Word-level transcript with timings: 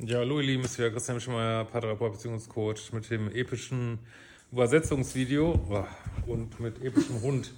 Ja, 0.00 0.18
hallo 0.18 0.38
ihr 0.38 0.46
Lieben, 0.46 0.62
es 0.62 0.70
ist 0.70 0.78
wieder 0.78 0.92
Christian 0.92 1.20
Schmeier, 1.20 1.64
Paartherapeut 1.64 2.12
Beziehungscoach 2.12 2.92
mit 2.92 3.10
dem 3.10 3.32
epischen 3.32 3.98
Übersetzungsvideo 4.52 5.60
und 6.28 6.60
mit 6.60 6.80
epischem 6.84 7.20
Hund. 7.20 7.52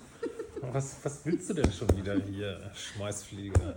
Was, 0.72 0.96
was 1.02 1.20
willst 1.26 1.50
du 1.50 1.54
denn 1.54 1.70
schon 1.70 1.94
wieder 1.98 2.18
hier, 2.18 2.58
Schmeißfliege? 2.74 3.76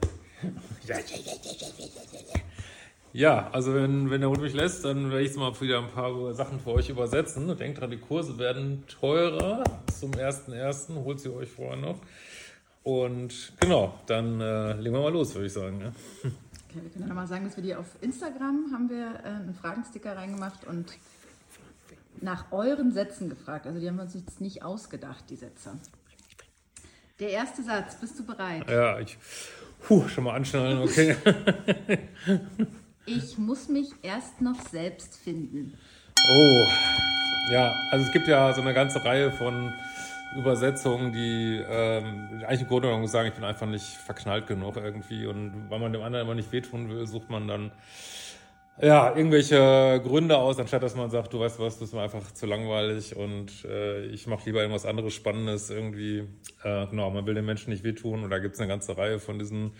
Ja, 3.12 3.50
also 3.52 3.74
wenn, 3.74 4.10
wenn 4.10 4.22
der 4.22 4.30
Hund 4.30 4.42
mich 4.42 4.54
lässt, 4.54 4.86
dann 4.86 5.10
werde 5.10 5.24
ich 5.24 5.28
jetzt 5.28 5.38
mal 5.38 5.60
wieder 5.60 5.80
ein 5.80 5.92
paar 5.92 6.34
Sachen 6.34 6.62
für 6.62 6.72
euch 6.72 6.88
übersetzen. 6.88 7.58
Denkt 7.58 7.82
dran, 7.82 7.92
die 7.92 7.98
Kurse 7.98 8.38
werden 8.38 8.86
teurer 8.88 9.66
zum 9.94 10.12
1.1. 10.12 11.04
Holt 11.04 11.20
sie 11.20 11.34
euch 11.34 11.50
vorher 11.50 11.76
noch. 11.76 12.00
Und 12.84 13.54
genau, 13.60 13.98
dann 14.08 14.42
äh, 14.42 14.74
legen 14.74 14.96
wir 14.96 15.02
mal 15.02 15.12
los, 15.12 15.34
würde 15.34 15.48
ich 15.48 15.54
sagen. 15.54 15.80
Ja. 15.82 15.88
Okay, 15.88 16.82
wir 16.82 16.90
können 16.90 17.04
ja 17.04 17.08
nochmal 17.08 17.28
sagen, 17.28 17.46
dass 17.46 17.56
wir 17.56 17.64
die 17.64 17.76
auf 17.76 17.86
Instagram 18.02 18.72
haben 18.74 18.90
wir 18.90 19.20
äh, 19.24 19.28
einen 19.28 19.54
Fragensticker 19.54 20.18
reingemacht 20.18 20.66
und 20.66 20.92
nach 22.22 22.52
euren 22.52 22.92
Sätzen 22.92 23.30
gefragt. 23.30 23.68
Also 23.68 23.80
die 23.80 23.88
haben 23.88 23.98
wir 23.98 24.04
uns 24.04 24.16
jetzt 24.16 24.42
nicht 24.42 24.64
ausgedacht, 24.64 25.24
die 25.30 25.36
Sätze. 25.36 25.78
Der 27.20 27.30
erste 27.30 27.64
Satz, 27.64 27.96
bist 27.96 28.18
du 28.20 28.26
bereit? 28.26 28.70
Ja, 28.70 29.00
ich 29.00 29.18
puh, 29.82 30.08
schon 30.08 30.24
mal 30.24 30.36
anschnallen, 30.36 30.80
okay. 30.80 31.16
Ich 33.06 33.38
muss 33.38 33.68
mich 33.68 33.92
erst 34.02 34.42
noch 34.42 34.60
selbst 34.70 35.18
finden. 35.18 35.78
Oh, 36.30 36.66
ja, 37.52 37.74
also 37.92 38.06
es 38.06 38.12
gibt 38.14 38.28
ja 38.28 38.54
so 38.54 38.62
eine 38.62 38.74
ganze 38.74 39.04
Reihe 39.04 39.32
von 39.32 39.74
Übersetzungen, 40.38 41.12
die 41.12 41.62
ähm, 41.68 42.44
eigentlich 42.46 42.62
im 42.62 42.68
Grunde 42.68 42.88
genommen 42.88 43.08
sagen, 43.08 43.28
ich 43.28 43.34
bin 43.34 43.44
einfach 43.44 43.68
nicht 43.68 43.86
verknallt 43.86 44.48
genug 44.48 44.78
irgendwie 44.78 45.26
und 45.26 45.70
weil 45.70 45.80
man 45.80 45.94
dem 45.94 46.02
anderen 46.02 46.26
immer 46.26 46.36
nicht 46.36 46.52
wehtun 46.52 46.90
will, 46.90 47.06
sucht 47.08 47.30
man 47.30 47.48
dann 47.48 47.72
ja 48.82 49.16
irgendwelche 49.16 50.02
Gründe 50.04 50.38
aus, 50.38 50.60
anstatt 50.60 50.84
dass 50.84 50.96
man 50.96 51.10
sagt, 51.10 51.34
du 51.34 51.40
weißt 51.40 51.60
was, 51.60 51.80
das 51.80 51.90
ist 51.90 51.94
mir 51.94 52.02
einfach 52.02 52.32
zu 52.32 52.46
langweilig 52.46 53.16
und 53.16 53.66
äh, 53.66 54.06
ich 54.08 54.28
mache 54.28 54.46
lieber 54.46 54.62
irgendwas 54.62 54.86
anderes 54.86 55.14
Spannendes 55.14 55.70
irgendwie. 55.70 56.28
Äh, 56.64 56.88
genau, 56.88 57.12
man 57.12 57.26
will 57.26 57.36
den 57.36 57.46
Menschen 57.46 57.70
nicht 57.72 57.84
wehtun 57.84 58.24
und 58.24 58.30
da 58.30 58.40
gibt 58.40 58.56
es 58.56 58.62
eine 58.62 58.70
ganze 58.70 58.98
Reihe 58.98 59.20
von 59.20 59.40
diesen 59.40 59.74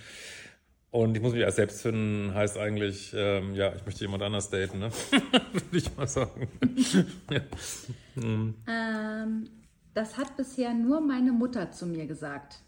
und 0.94 1.18
ich 1.18 1.24
muss 1.24 1.34
mich 1.34 1.42
erst 1.42 1.56
selbst 1.56 1.82
finden, 1.82 2.36
heißt 2.36 2.56
eigentlich, 2.60 3.16
ähm, 3.18 3.56
ja, 3.56 3.74
ich 3.74 3.84
möchte 3.84 4.02
jemand 4.02 4.22
anders 4.22 4.52
daten, 4.52 4.78
ne? 4.78 4.92
Würde 5.52 5.78
ich 5.78 5.98
mal 5.98 6.08
sagen. 6.08 6.48
ja. 7.32 7.40
hm. 8.14 8.54
ähm, 8.68 9.50
das 9.94 10.18
hat 10.18 10.36
bisher 10.38 10.74
nur 10.74 11.02
meine 11.02 11.32
Mutter 11.32 11.72
zu 11.72 11.86
mir 11.86 12.06
gesagt. 12.06 12.60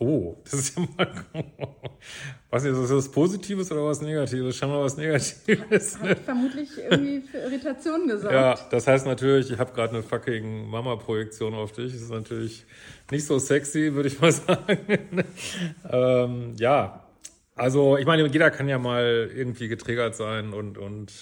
Oh, 0.00 0.36
das 0.44 0.54
ist 0.54 0.78
ja 0.78 0.86
mal. 0.96 1.08
Was 2.50 2.64
ist 2.64 2.78
das, 2.78 2.90
was 2.90 3.10
Positives 3.10 3.72
oder 3.72 3.84
was 3.84 4.00
Negatives? 4.00 4.56
Schau 4.56 4.68
mal 4.68 4.82
was 4.84 4.96
Negatives. 4.96 5.98
Hat, 5.98 6.10
hat 6.10 6.18
vermutlich 6.20 6.70
irgendwie 6.78 7.20
für 7.20 7.38
Irritation 7.38 8.06
gesorgt. 8.06 8.32
Ja, 8.32 8.54
das 8.70 8.86
heißt 8.86 9.06
natürlich, 9.06 9.50
ich 9.50 9.58
habe 9.58 9.72
gerade 9.72 9.94
eine 9.94 10.04
fucking 10.04 10.68
Mama-Projektion 10.68 11.52
auf 11.54 11.72
dich. 11.72 11.92
Das 11.92 12.02
ist 12.02 12.10
natürlich 12.10 12.64
nicht 13.10 13.26
so 13.26 13.40
sexy, 13.40 13.92
würde 13.92 14.08
ich 14.08 14.20
mal 14.20 14.32
sagen. 14.32 15.24
ähm, 15.90 16.54
ja, 16.58 17.04
also, 17.58 17.96
ich 17.98 18.06
meine, 18.06 18.24
jeder 18.28 18.52
kann 18.52 18.68
ja 18.68 18.78
mal 18.78 19.30
irgendwie 19.34 19.66
getriggert 19.66 20.14
sein 20.14 20.54
und, 20.54 20.78
und 20.78 21.12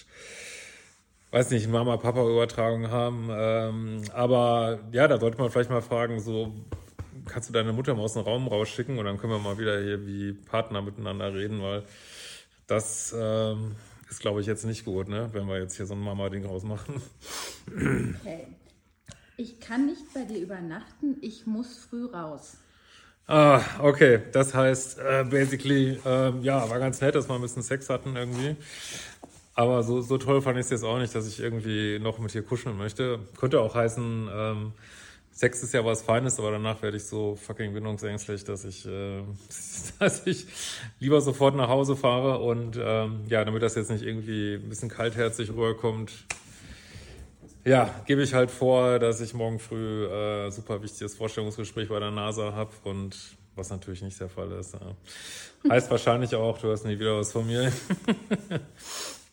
weiß 1.36 1.50
nicht, 1.50 1.68
Mama-Papa-Übertragung 1.68 2.90
haben. 2.90 3.28
Ähm, 3.30 4.02
aber 4.14 4.78
ja, 4.90 5.06
da 5.06 5.20
sollte 5.20 5.36
man 5.36 5.50
vielleicht 5.50 5.68
mal 5.68 5.82
fragen, 5.82 6.18
so, 6.18 6.54
kannst 7.26 7.50
du 7.50 7.52
deine 7.52 7.74
Mutter 7.74 7.94
mal 7.94 8.04
aus 8.04 8.14
dem 8.14 8.22
Raum 8.22 8.48
rausschicken 8.48 8.98
und 8.98 9.04
dann 9.04 9.18
können 9.18 9.34
wir 9.34 9.38
mal 9.38 9.58
wieder 9.58 9.82
hier 9.82 10.06
wie 10.06 10.32
Partner 10.32 10.80
miteinander 10.80 11.34
reden, 11.34 11.60
weil 11.60 11.82
das 12.66 13.14
ähm, 13.18 13.76
ist, 14.08 14.20
glaube 14.20 14.40
ich, 14.40 14.46
jetzt 14.46 14.64
nicht 14.64 14.86
gut, 14.86 15.08
ne? 15.08 15.28
wenn 15.32 15.46
wir 15.46 15.60
jetzt 15.60 15.76
hier 15.76 15.84
so 15.84 15.92
ein 15.92 16.00
Mama-Ding 16.00 16.46
rausmachen. 16.46 17.02
Okay. 17.66 18.46
Ich 19.36 19.60
kann 19.60 19.84
nicht 19.84 20.14
bei 20.14 20.24
dir 20.24 20.38
übernachten, 20.38 21.18
ich 21.20 21.46
muss 21.46 21.76
früh 21.76 22.06
raus. 22.06 22.56
Ah, 23.28 23.60
okay. 23.80 24.20
Das 24.32 24.54
heißt, 24.54 24.98
äh, 25.00 25.24
basically, 25.28 25.98
äh, 26.04 26.32
ja, 26.40 26.70
war 26.70 26.78
ganz 26.78 27.00
nett, 27.00 27.16
dass 27.16 27.28
wir 27.28 27.34
ein 27.34 27.40
bisschen 27.40 27.62
Sex 27.62 27.90
hatten 27.90 28.14
irgendwie. 28.14 28.56
Aber 29.56 29.82
so, 29.82 30.02
so 30.02 30.18
toll 30.18 30.42
fand 30.42 30.58
ich 30.58 30.66
es 30.66 30.70
jetzt 30.70 30.84
auch 30.84 30.98
nicht, 30.98 31.14
dass 31.14 31.26
ich 31.26 31.40
irgendwie 31.40 31.98
noch 31.98 32.18
mit 32.18 32.34
dir 32.34 32.42
kuscheln 32.42 32.76
möchte. 32.76 33.20
Könnte 33.38 33.60
auch 33.60 33.74
heißen, 33.74 34.28
ähm, 34.30 34.72
Sex 35.32 35.62
ist 35.62 35.72
ja 35.72 35.82
was 35.82 36.02
Feines, 36.02 36.38
aber 36.38 36.50
danach 36.50 36.82
werde 36.82 36.98
ich 36.98 37.04
so 37.04 37.36
fucking 37.36 37.72
bindungsängstlich, 37.72 38.44
dass 38.44 38.66
ich, 38.66 38.86
äh, 38.86 39.22
dass 39.98 40.26
ich 40.26 40.46
lieber 41.00 41.22
sofort 41.22 41.56
nach 41.56 41.68
Hause 41.68 41.96
fahre 41.96 42.38
und 42.38 42.78
ähm, 42.78 43.24
ja, 43.28 43.44
damit 43.46 43.62
das 43.62 43.76
jetzt 43.76 43.90
nicht 43.90 44.02
irgendwie 44.02 44.56
ein 44.56 44.68
bisschen 44.68 44.90
kaltherzig 44.90 45.48
rüberkommt, 45.48 46.12
ja, 47.64 47.90
gebe 48.06 48.22
ich 48.22 48.34
halt 48.34 48.50
vor, 48.50 48.98
dass 48.98 49.22
ich 49.22 49.32
morgen 49.32 49.58
früh 49.58 50.04
äh, 50.04 50.50
super 50.50 50.82
wichtiges 50.82 51.14
Vorstellungsgespräch 51.14 51.88
bei 51.88 51.98
der 51.98 52.10
NASA 52.10 52.52
habe 52.52 52.72
und 52.84 53.16
was 53.56 53.70
natürlich 53.70 54.02
nicht 54.02 54.20
der 54.20 54.28
Fall 54.28 54.52
ist. 54.52 54.74
Ja. 54.74 55.70
Heißt 55.70 55.90
wahrscheinlich 55.90 56.34
auch, 56.34 56.58
du 56.58 56.70
hast 56.70 56.84
nie 56.84 56.98
wieder 56.98 57.18
was 57.18 57.32
von 57.32 57.46
mir. 57.46 57.72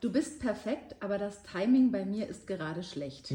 du 0.00 0.10
bist 0.12 0.40
perfekt, 0.40 0.96
aber 1.00 1.18
das 1.18 1.42
Timing 1.42 1.90
bei 1.90 2.04
mir 2.04 2.28
ist 2.28 2.46
gerade 2.46 2.82
schlecht. 2.82 3.34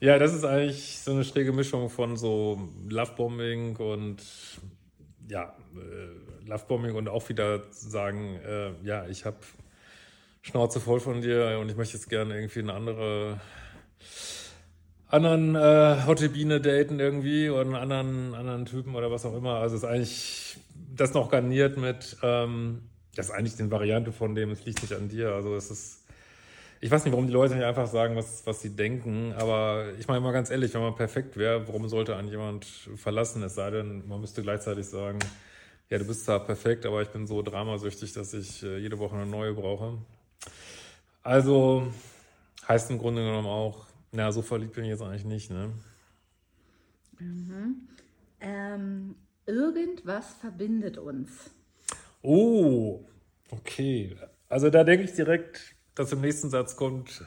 ja, 0.00 0.18
das 0.18 0.34
ist 0.34 0.44
eigentlich 0.44 0.98
so 1.00 1.12
eine 1.12 1.24
schräge 1.24 1.52
Mischung 1.52 1.88
von 1.90 2.16
so 2.16 2.68
Lovebombing 2.88 3.76
und 3.76 4.22
ja, 5.28 5.54
äh, 5.74 6.48
Lovebombing 6.48 6.94
und 6.94 7.08
auch 7.08 7.28
wieder 7.28 7.62
sagen, 7.70 8.36
äh, 8.46 8.72
ja, 8.82 9.06
ich 9.06 9.24
habe 9.24 9.38
Schnauze 10.42 10.80
voll 10.80 11.00
von 11.00 11.20
dir 11.20 11.58
und 11.60 11.68
ich 11.68 11.76
möchte 11.76 11.96
jetzt 11.96 12.08
gerne 12.08 12.34
irgendwie 12.34 12.60
eine 12.60 12.72
andere 12.72 13.40
anderen 15.08 15.54
äh, 15.54 16.04
Hotte 16.06 16.28
Biene 16.28 16.60
daten 16.60 17.00
irgendwie 17.00 17.48
oder 17.48 17.62
einen 17.62 17.74
anderen, 17.74 18.34
anderen 18.34 18.66
Typen 18.66 18.94
oder 18.94 19.10
was 19.10 19.24
auch 19.24 19.34
immer. 19.34 19.54
Also 19.54 19.76
es 19.76 19.82
ist 19.82 19.88
eigentlich 19.88 20.58
das 21.00 21.14
noch 21.14 21.30
garniert 21.30 21.76
mit, 21.76 22.16
ähm, 22.22 22.82
das 23.14 23.26
ist 23.26 23.32
eigentlich 23.32 23.56
die 23.56 23.70
Variante 23.70 24.12
von 24.12 24.34
dem, 24.34 24.50
es 24.50 24.64
liegt 24.64 24.82
nicht 24.82 24.94
an 24.94 25.08
dir. 25.08 25.32
Also 25.32 25.54
es 25.54 25.70
ist, 25.70 26.04
ich 26.80 26.90
weiß 26.90 27.04
nicht, 27.04 27.12
warum 27.12 27.26
die 27.26 27.32
Leute 27.32 27.54
nicht 27.54 27.64
einfach 27.64 27.88
sagen, 27.88 28.16
was, 28.16 28.46
was 28.46 28.62
sie 28.62 28.76
denken, 28.76 29.32
aber 29.32 29.92
ich 29.98 30.06
meine 30.06 30.20
mal 30.20 30.32
ganz 30.32 30.50
ehrlich, 30.50 30.74
wenn 30.74 30.82
man 30.82 30.94
perfekt 30.94 31.36
wäre, 31.36 31.66
warum 31.66 31.88
sollte 31.88 32.16
einen 32.16 32.28
jemand 32.28 32.64
verlassen? 32.64 33.42
Es 33.42 33.54
sei 33.54 33.70
denn, 33.70 34.06
man 34.06 34.20
müsste 34.20 34.42
gleichzeitig 34.42 34.86
sagen, 34.86 35.18
ja, 35.90 35.98
du 35.98 36.04
bist 36.04 36.24
zwar 36.24 36.44
perfekt, 36.44 36.84
aber 36.86 37.02
ich 37.02 37.08
bin 37.08 37.26
so 37.26 37.42
dramasüchtig, 37.42 38.12
dass 38.12 38.34
ich 38.34 38.62
äh, 38.62 38.78
jede 38.78 38.98
Woche 38.98 39.16
eine 39.16 39.26
neue 39.26 39.54
brauche. 39.54 39.98
Also 41.22 41.92
heißt 42.68 42.90
im 42.90 42.98
Grunde 42.98 43.22
genommen 43.22 43.48
auch, 43.48 43.86
na, 44.12 44.30
so 44.32 44.42
verliebt 44.42 44.74
bin 44.74 44.84
ich 44.84 44.90
jetzt 44.90 45.02
eigentlich 45.02 45.24
nicht, 45.24 45.50
ne? 45.50 45.72
Mhm. 47.18 47.88
Ähm, 48.40 49.14
irgendwas 49.48 50.34
verbindet 50.40 50.98
uns. 50.98 51.50
Oh, 52.22 53.04
okay. 53.50 54.16
Also 54.48 54.70
da 54.70 54.84
denke 54.84 55.04
ich 55.04 55.14
direkt, 55.14 55.74
dass 55.94 56.12
im 56.12 56.20
nächsten 56.20 56.50
Satz 56.50 56.76
kommt, 56.76 57.24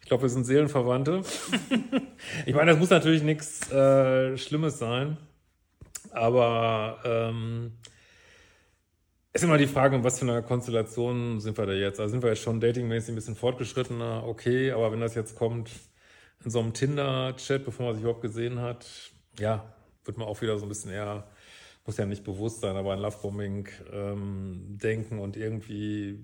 ich 0.00 0.08
glaube, 0.08 0.22
wir 0.22 0.28
sind 0.30 0.44
Seelenverwandte. 0.44 1.22
ich 2.46 2.54
meine, 2.54 2.70
das 2.70 2.80
muss 2.80 2.90
natürlich 2.90 3.22
nichts 3.22 3.70
äh, 3.70 4.38
Schlimmes 4.38 4.78
sein, 4.78 5.18
aber 6.12 7.00
ähm, 7.04 7.72
ist 9.32 9.44
immer 9.44 9.58
die 9.58 9.66
Frage, 9.66 9.96
in 9.96 10.04
was 10.04 10.18
für 10.18 10.24
einer 10.24 10.42
Konstellation 10.42 11.40
sind 11.40 11.58
wir 11.58 11.66
da 11.66 11.72
jetzt? 11.72 12.00
Also 12.00 12.12
sind 12.12 12.22
wir 12.22 12.30
jetzt 12.30 12.42
schon 12.42 12.60
datingmäßig 12.60 13.10
ein 13.10 13.16
bisschen 13.16 13.36
fortgeschrittener, 13.36 14.24
okay, 14.26 14.70
aber 14.70 14.92
wenn 14.92 15.00
das 15.00 15.14
jetzt 15.14 15.36
kommt 15.36 15.70
in 16.44 16.50
so 16.50 16.60
einem 16.60 16.72
Tinder-Chat, 16.72 17.64
bevor 17.64 17.86
man 17.86 17.94
sich 17.94 18.02
überhaupt 18.02 18.22
gesehen 18.22 18.60
hat, 18.60 18.86
ja, 19.38 19.74
wird 20.04 20.16
man 20.16 20.26
auch 20.26 20.40
wieder 20.40 20.58
so 20.58 20.64
ein 20.64 20.68
bisschen 20.68 20.92
eher, 20.92 21.28
muss 21.86 21.96
ja 21.96 22.06
nicht 22.06 22.24
bewusst 22.24 22.60
sein, 22.60 22.76
aber 22.76 22.92
an 22.92 23.00
Lovebombing 23.00 23.68
ähm, 23.92 24.78
denken 24.82 25.18
und 25.20 25.36
irgendwie 25.36 26.18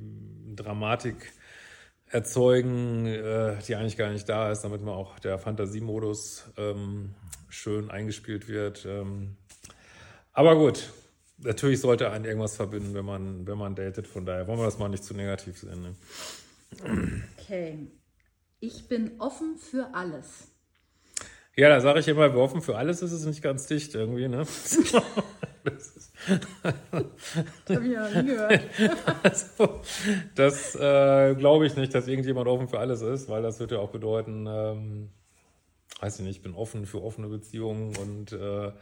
Dramatik 0.54 1.32
erzeugen, 2.06 3.06
äh, 3.06 3.56
die 3.66 3.76
eigentlich 3.76 3.96
gar 3.96 4.10
nicht 4.10 4.28
da 4.28 4.50
ist, 4.50 4.62
damit 4.62 4.82
man 4.82 4.94
auch 4.94 5.18
der 5.18 5.38
Fantasiemodus 5.38 6.50
ähm, 6.56 7.14
schön 7.48 7.90
eingespielt 7.90 8.48
wird. 8.48 8.84
Ähm, 8.86 9.36
aber 10.32 10.56
gut, 10.56 10.92
natürlich 11.38 11.80
sollte 11.80 12.10
einen 12.10 12.24
irgendwas 12.24 12.56
verbinden, 12.56 12.94
wenn 12.94 13.04
man, 13.04 13.46
wenn 13.46 13.58
man 13.58 13.74
datet. 13.74 14.06
Von 14.06 14.26
daher 14.26 14.46
wollen 14.46 14.58
wir 14.58 14.64
das 14.64 14.78
mal 14.78 14.88
nicht 14.88 15.04
zu 15.04 15.14
negativ 15.14 15.58
sehen. 15.58 15.82
Ne? 15.82 17.22
Okay. 17.38 17.78
Ich 18.60 18.88
bin 18.88 19.12
offen 19.18 19.56
für 19.56 19.94
alles. 19.94 20.48
Ja, 21.56 21.68
da 21.68 21.80
sage 21.80 22.00
ich 22.00 22.08
immer, 22.08 22.32
wir 22.32 22.40
offen 22.40 22.62
für 22.62 22.76
alles 22.76 23.02
ist 23.02 23.12
es 23.12 23.26
nicht 23.26 23.42
ganz 23.42 23.66
dicht 23.66 23.94
irgendwie, 23.94 24.28
ne? 24.28 24.46
das 25.64 26.12
habe 27.68 27.86
ich 27.86 27.96
noch 27.96 28.14
nie 28.14 28.26
gehört. 28.28 28.60
also, 29.22 29.80
das 30.34 30.74
äh, 30.74 31.34
glaube 31.34 31.66
ich 31.66 31.76
nicht, 31.76 31.94
dass 31.94 32.08
irgendjemand 32.08 32.48
offen 32.48 32.68
für 32.68 32.78
alles 32.78 33.02
ist, 33.02 33.28
weil 33.28 33.42
das 33.42 33.60
würde 33.60 33.76
ja 33.76 33.80
auch 33.80 33.90
bedeuten, 33.90 34.46
ähm, 34.48 35.10
weiß 36.00 36.18
ich 36.18 36.26
nicht, 36.26 36.36
ich 36.38 36.42
bin 36.42 36.54
offen 36.54 36.86
für 36.86 37.02
offene 37.02 37.28
Beziehungen 37.28 37.96
und 37.96 38.32
äh, 38.32 38.72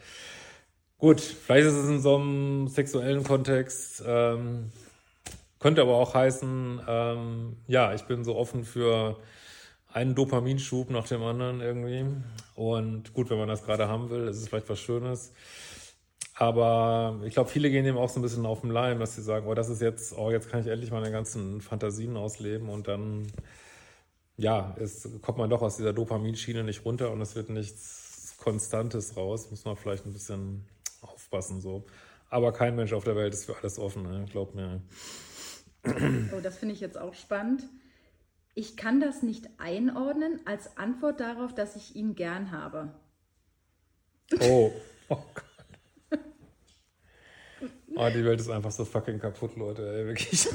gut, 0.99 1.21
vielleicht 1.21 1.67
ist 1.67 1.75
es 1.75 1.89
in 1.89 2.01
so 2.01 2.17
einem 2.17 2.69
sexuellen 2.69 3.25
Kontext, 3.25 4.03
ähm, 4.07 4.71
könnte 5.59 5.83
aber 5.83 5.97
auch 5.97 6.15
heißen, 6.15 6.81
ähm, 6.89 7.57
ja, 7.67 7.93
ich 7.95 8.03
bin 8.05 8.25
so 8.25 8.37
offen 8.37 8.65
für 8.65 9.19
einen 9.93 10.15
Dopaminschub 10.15 10.91
nach 10.91 11.07
dem 11.07 11.23
anderen 11.23 11.61
irgendwie. 11.61 12.07
Und 12.55 13.13
gut, 13.13 13.31
wenn 13.31 13.39
man 13.39 13.49
das 13.49 13.65
gerade 13.65 13.89
haben 13.89 14.11
will, 14.11 14.29
ist 14.29 14.39
es 14.39 14.49
vielleicht 14.49 14.69
was 14.69 14.79
Schönes. 14.79 15.33
Aber 16.41 17.21
ich 17.27 17.35
glaube, 17.35 17.51
viele 17.51 17.71
gehen 17.71 17.85
dem 17.85 17.99
auch 17.99 18.09
so 18.09 18.19
ein 18.19 18.23
bisschen 18.23 18.47
auf 18.47 18.63
den 18.63 18.71
Leim, 18.71 18.99
dass 18.99 19.15
sie 19.15 19.21
sagen, 19.21 19.47
oh, 19.47 19.53
das 19.53 19.69
ist 19.69 19.83
jetzt, 19.83 20.17
oh, 20.17 20.31
jetzt 20.31 20.49
kann 20.49 20.63
ich 20.63 20.69
endlich 20.69 20.91
meine 20.91 21.11
ganzen 21.11 21.61
Fantasien 21.61 22.17
ausleben 22.17 22.71
und 22.71 22.89
dann, 22.89 23.27
ja, 24.39 24.75
es 24.81 25.07
kommt 25.21 25.37
man 25.37 25.51
doch 25.51 25.61
aus 25.61 25.77
dieser 25.77 25.93
Dopaminschiene 25.93 26.65
nicht 26.65 26.87
runter 26.87 27.11
und 27.11 27.21
es 27.21 27.37
wird 27.37 27.51
nichts 27.51 28.37
Konstantes 28.39 29.19
raus. 29.19 29.51
Muss 29.51 29.67
man 29.67 29.77
vielleicht 29.77 30.07
ein 30.07 30.15
bisschen 30.15 30.65
aufpassen 31.03 31.61
so. 31.61 31.85
Aber 32.31 32.55
kein 32.55 32.75
Mensch 32.75 32.95
auf 32.95 33.05
der 33.05 33.17
Welt 33.17 33.35
ist 33.35 33.45
für 33.45 33.59
alles 33.59 33.79
offen, 33.79 34.05
ne? 34.05 34.25
glaub 34.33 34.55
mir. 34.55 34.81
Oh, 35.85 36.41
das 36.43 36.57
finde 36.57 36.75
ich 36.75 36.81
jetzt 36.81 36.97
auch 36.97 37.13
spannend. 37.13 37.65
Ich 38.55 38.79
kann 38.79 38.99
das 38.99 39.23
nicht 39.23 39.47
einordnen 39.59 40.41
als 40.47 40.79
Antwort 40.79 41.21
darauf, 41.21 41.55
dass 41.55 41.77
ich 41.77 41.97
ihn 41.97 42.15
gern 42.15 42.51
habe. 42.51 42.95
Oh, 44.41 44.73
oh 45.11 45.17
Gott. 45.35 45.45
Oh, 48.03 48.09
die 48.09 48.25
Welt 48.25 48.41
ist 48.41 48.49
einfach 48.49 48.71
so 48.71 48.87
fucking 48.87 49.19
kaputt, 49.19 49.57
Leute. 49.57 49.83
Ey, 49.83 50.07
wirklich. 50.07 50.49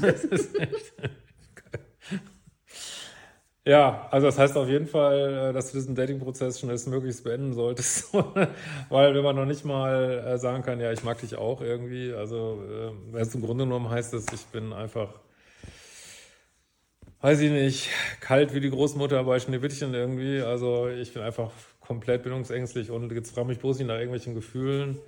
ja, 3.64 4.08
also 4.10 4.26
das 4.26 4.36
heißt 4.36 4.56
auf 4.56 4.66
jeden 4.68 4.88
Fall, 4.88 5.50
äh, 5.50 5.52
dass 5.52 5.70
du 5.70 5.78
diesen 5.78 5.94
Dating-Prozess 5.94 6.58
schnellstmöglichst 6.58 7.22
beenden 7.22 7.54
solltest. 7.54 8.12
Weil 8.88 9.14
wenn 9.14 9.22
man 9.22 9.36
noch 9.36 9.44
nicht 9.44 9.64
mal 9.64 10.24
äh, 10.26 10.38
sagen 10.38 10.64
kann, 10.64 10.80
ja, 10.80 10.90
ich 10.90 11.04
mag 11.04 11.20
dich 11.20 11.36
auch 11.36 11.60
irgendwie, 11.60 12.12
also 12.12 12.64
äh, 13.14 13.20
es 13.20 13.32
im 13.36 13.42
Grunde 13.42 13.62
genommen 13.62 13.90
heißt 13.90 14.12
es, 14.14 14.26
ich 14.34 14.44
bin 14.46 14.72
einfach, 14.72 15.10
weiß 17.20 17.38
ich 17.38 17.52
nicht, 17.52 17.90
kalt 18.18 18.54
wie 18.54 18.60
die 18.60 18.70
Großmutter 18.70 19.22
bei 19.22 19.38
Schneewittchen 19.38 19.94
irgendwie. 19.94 20.40
Also 20.40 20.88
ich 20.88 21.14
bin 21.14 21.22
einfach 21.22 21.52
komplett 21.78 22.24
bindungsängstlich 22.24 22.90
und 22.90 23.12
jetzt 23.12 23.32
frage 23.32 23.46
mich 23.46 23.60
bloß 23.60 23.78
nicht 23.78 23.86
nach 23.86 23.98
irgendwelchen 23.98 24.34
Gefühlen. 24.34 24.98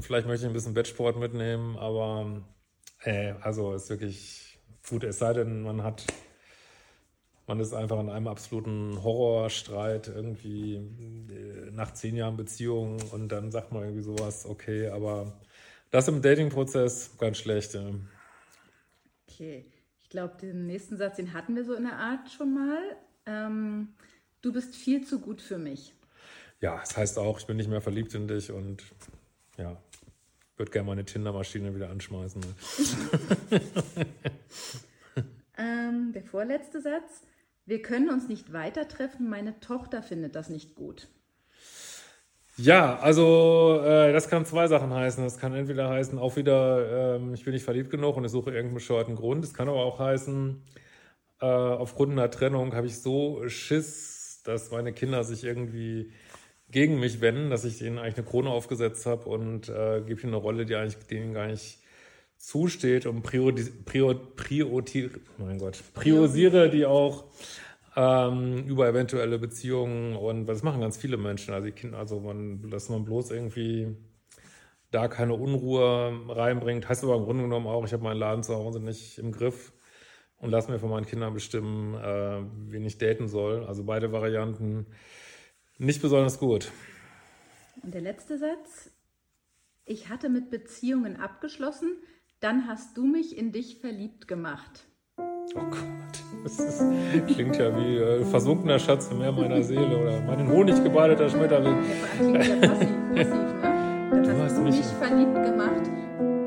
Vielleicht 0.00 0.26
möchte 0.26 0.46
ich 0.46 0.50
ein 0.50 0.54
bisschen 0.54 0.74
Bettsport 0.74 1.16
mitnehmen, 1.16 1.76
aber 1.76 2.42
äh, 3.02 3.34
also 3.40 3.72
ist 3.72 3.88
wirklich 3.88 4.58
gut, 4.88 5.04
es 5.04 5.18
sei 5.18 5.32
denn, 5.32 5.62
man 5.62 5.82
hat, 5.82 6.04
man 7.46 7.60
ist 7.60 7.72
einfach 7.72 8.00
in 8.00 8.08
einem 8.08 8.26
absoluten 8.26 9.02
Horrorstreit 9.02 10.08
irgendwie 10.08 10.76
äh, 10.76 11.70
nach 11.70 11.92
zehn 11.94 12.16
Jahren 12.16 12.36
Beziehung 12.36 13.00
und 13.12 13.28
dann 13.28 13.52
sagt 13.52 13.72
man 13.72 13.82
irgendwie 13.82 14.02
sowas, 14.02 14.46
okay, 14.46 14.88
aber 14.88 15.40
das 15.90 16.08
im 16.08 16.20
Dating-Prozess 16.20 17.16
ganz 17.18 17.38
schlecht. 17.38 17.74
Ja. 17.74 17.90
Okay, 19.28 19.66
ich 20.02 20.08
glaube, 20.08 20.36
den 20.40 20.66
nächsten 20.66 20.96
Satz, 20.96 21.16
den 21.16 21.32
hatten 21.32 21.54
wir 21.54 21.64
so 21.64 21.74
in 21.74 21.84
der 21.84 21.98
Art 21.98 22.30
schon 22.30 22.54
mal. 22.54 22.82
Ähm, 23.26 23.94
du 24.42 24.52
bist 24.52 24.74
viel 24.74 25.04
zu 25.06 25.20
gut 25.20 25.40
für 25.40 25.58
mich. 25.58 25.94
Ja, 26.60 26.78
das 26.78 26.96
heißt 26.96 27.18
auch, 27.18 27.38
ich 27.38 27.46
bin 27.46 27.56
nicht 27.56 27.68
mehr 27.68 27.80
verliebt 27.80 28.14
in 28.14 28.28
dich 28.28 28.50
und 28.50 28.82
ja, 29.58 29.76
würde 30.56 30.72
gerne 30.72 30.86
meine 30.86 31.04
Tinder-Maschine 31.04 31.74
wieder 31.74 31.90
anschmeißen. 31.90 32.40
Ne? 32.40 33.60
ähm, 35.58 36.12
der 36.12 36.22
vorletzte 36.22 36.80
Satz. 36.80 37.22
Wir 37.66 37.82
können 37.82 38.10
uns 38.10 38.28
nicht 38.28 38.52
weiter 38.52 38.86
treffen, 38.86 39.28
meine 39.28 39.58
Tochter 39.58 40.02
findet 40.02 40.36
das 40.36 40.48
nicht 40.48 40.76
gut. 40.76 41.08
Ja, 42.58 42.98
also 43.00 43.82
äh, 43.84 44.12
das 44.12 44.30
kann 44.30 44.46
zwei 44.46 44.66
Sachen 44.66 44.92
heißen. 44.92 45.22
Das 45.22 45.36
kann 45.38 45.52
entweder 45.52 45.90
heißen, 45.90 46.18
auch 46.18 46.36
wieder, 46.36 47.16
ähm, 47.16 47.34
ich 47.34 47.44
bin 47.44 47.52
nicht 47.52 47.64
verliebt 47.64 47.90
genug 47.90 48.16
und 48.16 48.24
ich 48.24 48.30
suche 48.30 48.50
irgendeinen 48.50 48.74
bescheuerten 48.74 49.14
Grund. 49.14 49.44
Es 49.44 49.52
kann 49.52 49.68
aber 49.68 49.84
auch 49.84 49.98
heißen, 49.98 50.62
äh, 51.40 51.44
aufgrund 51.44 52.12
einer 52.12 52.30
Trennung 52.30 52.74
habe 52.74 52.86
ich 52.86 53.02
so 53.02 53.46
Schiss, 53.48 54.40
dass 54.44 54.70
meine 54.70 54.94
Kinder 54.94 55.22
sich 55.24 55.44
irgendwie 55.44 56.12
gegen 56.70 56.98
mich 56.98 57.20
wenden, 57.20 57.50
dass 57.50 57.64
ich 57.64 57.78
denen 57.78 57.98
eigentlich 57.98 58.16
eine 58.16 58.26
Krone 58.26 58.50
aufgesetzt 58.50 59.06
habe 59.06 59.28
und 59.28 59.68
äh, 59.68 60.02
gebe 60.06 60.20
ihnen 60.22 60.34
eine 60.34 60.42
Rolle, 60.42 60.66
die 60.66 60.74
eigentlich 60.74 60.96
denen 61.06 61.32
gar 61.32 61.46
nicht 61.46 61.78
zusteht 62.38 63.06
und 63.06 63.22
priori, 63.22 63.64
prior, 63.84 64.14
priori, 64.14 65.10
mein 65.38 65.58
Gott, 65.58 65.82
priorisiere 65.94 66.68
die 66.68 66.84
auch 66.84 67.24
ähm, 67.96 68.64
über 68.66 68.88
eventuelle 68.88 69.38
Beziehungen 69.38 70.16
und 70.16 70.46
das 70.46 70.62
machen 70.62 70.80
ganz 70.80 70.96
viele 70.96 71.16
Menschen. 71.16 71.54
Also 71.54 71.66
die 71.66 71.72
Kinder, 71.72 71.98
also 71.98 72.20
man, 72.20 72.68
dass 72.70 72.88
man 72.88 73.04
bloß 73.04 73.30
irgendwie 73.30 73.96
da 74.90 75.08
keine 75.08 75.34
Unruhe 75.34 76.20
reinbringt, 76.28 76.88
heißt 76.88 77.04
aber 77.04 77.16
im 77.16 77.24
Grunde 77.24 77.44
genommen 77.44 77.66
auch, 77.66 77.84
ich 77.86 77.92
habe 77.92 78.02
meinen 78.02 78.18
Laden 78.18 78.42
zu 78.42 78.54
Hause 78.54 78.80
nicht 78.80 79.18
im 79.18 79.32
Griff 79.32 79.72
und 80.38 80.50
lasse 80.50 80.70
mir 80.70 80.78
von 80.78 80.90
meinen 80.90 81.06
Kindern 81.06 81.32
bestimmen, 81.32 81.94
äh, 81.94 82.42
wen 82.70 82.84
ich 82.84 82.98
daten 82.98 83.28
soll. 83.28 83.64
Also 83.64 83.84
beide 83.84 84.12
Varianten 84.12 84.86
nicht 85.78 86.02
besonders 86.02 86.38
gut. 86.38 86.70
Und 87.82 87.94
der 87.94 88.00
letzte 88.00 88.38
Satz. 88.38 88.90
Ich 89.84 90.08
hatte 90.08 90.28
mit 90.28 90.50
Beziehungen 90.50 91.16
abgeschlossen, 91.16 91.92
dann 92.40 92.66
hast 92.66 92.96
du 92.96 93.06
mich 93.06 93.38
in 93.38 93.52
dich 93.52 93.78
verliebt 93.78 94.26
gemacht. 94.26 94.84
Oh 95.54 95.60
Gott, 95.70 96.24
das 96.42 96.58
ist, 96.58 96.82
klingt 97.28 97.56
ja 97.56 97.74
wie 97.76 97.96
äh, 97.96 98.24
versunkener 98.24 98.80
Schatz 98.80 99.08
im 99.12 99.18
Meer 99.18 99.30
meiner 99.30 99.62
Seele 99.62 99.96
oder 99.96 100.20
mein 100.22 100.40
in 100.40 100.48
Honig 100.48 100.82
gebadeter 100.82 101.28
Schmetterling. 101.28 101.76
Ja, 101.76 102.56
passiv, 102.56 102.88
passiv, 103.10 103.28
ne? 103.28 103.76
Dann 104.10 104.22
du 104.24 104.30
hast, 104.32 104.40
hast 104.40 104.56
du 104.56 104.62
mich 104.62 104.76
verliebt 104.76 105.44
gemacht. 105.44 105.86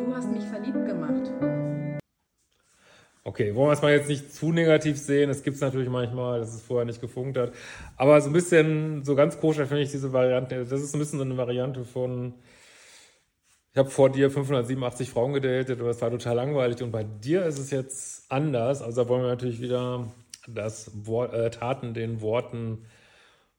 Du 0.05 0.15
hast 0.15 0.31
mich 0.31 0.43
verliebt 0.43 0.85
gemacht. 0.85 1.48
Okay, 3.29 3.53
wollen 3.53 3.69
wir 3.69 3.73
es 3.73 3.83
mal 3.83 3.91
jetzt 3.91 4.09
nicht 4.09 4.33
zu 4.33 4.51
negativ 4.51 4.97
sehen. 4.97 5.29
Es 5.29 5.43
gibt 5.43 5.53
es 5.53 5.61
natürlich 5.61 5.87
manchmal, 5.87 6.39
dass 6.39 6.51
es 6.51 6.63
vorher 6.63 6.85
nicht 6.85 6.99
gefunkt 6.99 7.37
hat. 7.37 7.53
Aber 7.95 8.19
so 8.21 8.31
ein 8.31 8.33
bisschen, 8.33 9.05
so 9.05 9.13
ganz 9.15 9.39
koscher 9.39 9.67
finde 9.67 9.83
ich 9.83 9.91
diese 9.91 10.11
Variante. 10.13 10.65
Das 10.65 10.81
ist 10.81 10.95
ein 10.95 10.99
bisschen 10.99 11.19
so 11.19 11.25
eine 11.25 11.37
Variante 11.37 11.83
von, 11.83 12.33
ich 13.71 13.77
habe 13.77 13.91
vor 13.91 14.09
dir 14.09 14.31
587 14.31 15.11
Frauen 15.11 15.33
gedatet 15.33 15.79
und 15.79 15.85
das 15.85 16.01
war 16.01 16.09
total 16.09 16.37
langweilig. 16.37 16.81
Und 16.81 16.89
bei 16.89 17.03
dir 17.03 17.45
ist 17.45 17.59
es 17.59 17.69
jetzt 17.69 18.31
anders. 18.31 18.81
Also 18.81 19.03
da 19.03 19.09
wollen 19.09 19.21
wir 19.21 19.29
natürlich 19.29 19.61
wieder 19.61 20.11
das 20.47 20.89
Wort, 21.05 21.31
äh, 21.35 21.51
Taten 21.51 21.93
den 21.93 22.21
Worten 22.21 22.87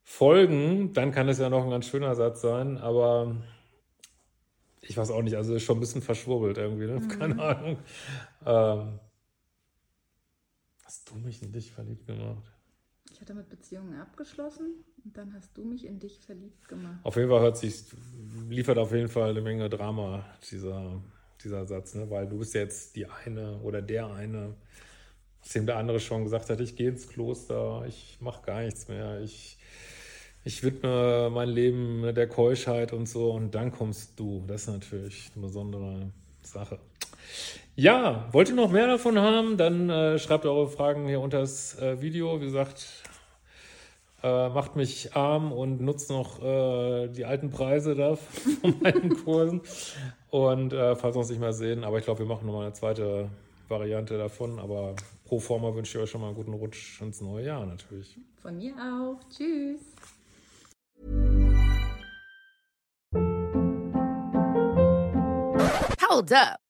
folgen. 0.02 0.94
Dann 0.94 1.12
kann 1.12 1.28
es 1.28 1.38
ja 1.38 1.48
noch 1.48 1.62
ein 1.62 1.70
ganz 1.70 1.86
schöner 1.86 2.16
Satz 2.16 2.40
sein. 2.40 2.76
Aber 2.76 3.36
ich 4.80 4.96
weiß 4.96 5.12
auch 5.12 5.22
nicht, 5.22 5.36
also 5.36 5.54
ist 5.54 5.62
schon 5.62 5.76
ein 5.76 5.80
bisschen 5.80 6.02
verschwurbelt 6.02 6.58
irgendwie. 6.58 6.86
Ne? 6.86 6.94
Mhm. 7.00 7.08
Keine 7.08 7.40
Ahnung. 7.40 7.78
Ähm, 8.44 8.98
Hast 10.90 11.08
du 11.08 11.14
mich 11.14 11.40
in 11.40 11.52
dich 11.52 11.70
verliebt 11.70 12.04
gemacht? 12.08 12.42
Ich 13.12 13.20
hatte 13.20 13.32
mit 13.32 13.48
Beziehungen 13.48 13.94
abgeschlossen 14.00 14.74
und 15.04 15.16
dann 15.16 15.32
hast 15.34 15.56
du 15.56 15.62
mich 15.62 15.86
in 15.86 16.00
dich 16.00 16.18
verliebt 16.18 16.66
gemacht. 16.66 16.98
Auf 17.04 17.14
jeden 17.14 17.28
Fall 17.28 17.42
hört 17.42 17.58
sich, 17.58 17.84
liefert 18.48 18.76
auf 18.76 18.90
jeden 18.90 19.08
Fall 19.08 19.30
eine 19.30 19.40
Menge 19.40 19.70
Drama, 19.70 20.26
dieser, 20.50 21.00
dieser 21.44 21.64
Satz, 21.64 21.94
ne? 21.94 22.10
weil 22.10 22.26
du 22.26 22.40
bist 22.40 22.54
jetzt 22.54 22.96
die 22.96 23.06
eine 23.06 23.60
oder 23.60 23.82
der 23.82 24.08
eine, 24.12 24.56
dem 25.54 25.64
der 25.64 25.76
andere 25.76 26.00
schon 26.00 26.24
gesagt 26.24 26.50
hat, 26.50 26.60
ich 26.60 26.74
gehe 26.74 26.88
ins 26.88 27.06
Kloster, 27.06 27.84
ich 27.86 28.18
mache 28.20 28.42
gar 28.42 28.62
nichts 28.62 28.88
mehr, 28.88 29.20
ich, 29.20 29.58
ich 30.42 30.64
widme 30.64 31.30
mein 31.30 31.50
Leben 31.50 32.12
der 32.16 32.28
Keuschheit 32.28 32.92
und 32.92 33.08
so 33.08 33.30
und 33.30 33.54
dann 33.54 33.70
kommst 33.70 34.18
du. 34.18 34.42
Das 34.48 34.62
ist 34.62 34.68
natürlich 34.70 35.30
eine 35.36 35.46
besondere 35.46 36.10
Sache. 36.42 36.80
Ja, 37.76 38.28
wollt 38.32 38.48
ihr 38.48 38.54
noch 38.54 38.70
mehr 38.70 38.86
davon 38.86 39.18
haben, 39.18 39.56
dann 39.56 39.88
äh, 39.88 40.18
schreibt 40.18 40.44
eure 40.44 40.68
Fragen 40.68 41.06
hier 41.06 41.20
unter 41.20 41.40
das 41.40 41.78
äh, 41.78 42.00
Video. 42.02 42.40
Wie 42.40 42.44
gesagt, 42.44 42.86
äh, 44.22 44.48
macht 44.50 44.76
mich 44.76 45.16
arm 45.16 45.50
und 45.50 45.80
nutzt 45.80 46.10
noch 46.10 46.42
äh, 46.42 47.08
die 47.08 47.24
alten 47.24 47.50
Preise 47.50 47.94
da 47.94 48.16
von 48.16 48.74
meinen 48.82 49.16
Kursen. 49.24 49.62
Und 50.28 50.72
äh, 50.72 50.94
falls 50.94 51.14
wir 51.14 51.20
uns 51.20 51.30
nicht 51.30 51.40
mehr 51.40 51.52
sehen, 51.52 51.84
aber 51.84 51.98
ich 51.98 52.04
glaube, 52.04 52.20
wir 52.20 52.26
machen 52.26 52.46
nochmal 52.46 52.66
eine 52.66 52.74
zweite 52.74 53.30
Variante 53.68 54.18
davon. 54.18 54.58
Aber 54.58 54.94
pro 55.24 55.38
forma 55.38 55.74
wünsche 55.74 55.96
ich 55.96 56.04
euch 56.04 56.10
schon 56.10 56.20
mal 56.20 56.28
einen 56.28 56.36
guten 56.36 56.52
Rutsch 56.52 57.00
ins 57.00 57.20
neue 57.20 57.46
Jahr 57.46 57.64
natürlich. 57.64 58.18
Von 58.42 58.58
mir 58.58 58.74
auch. 58.74 59.20
Tschüss. 59.30 59.80
Hold 66.10 66.32
up. 66.32 66.69